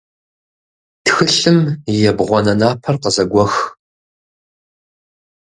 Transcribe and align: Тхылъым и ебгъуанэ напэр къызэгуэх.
Тхылъым 1.05 1.59
и 1.91 1.93
ебгъуанэ 2.09 2.53
напэр 2.59 2.95
къызэгуэх. 3.01 3.53